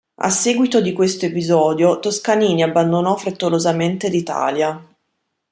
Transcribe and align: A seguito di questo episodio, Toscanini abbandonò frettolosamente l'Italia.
A 0.21 0.31
seguito 0.31 0.81
di 0.81 0.93
questo 0.93 1.27
episodio, 1.27 1.99
Toscanini 1.99 2.63
abbandonò 2.63 3.15
frettolosamente 3.15 4.09
l'Italia. 4.09 4.83